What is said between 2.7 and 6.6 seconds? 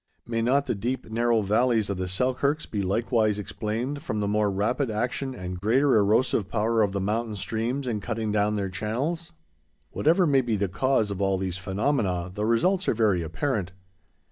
likewise explained from the more rapid action and greater erosive